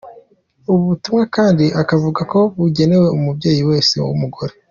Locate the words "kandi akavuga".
1.35-2.21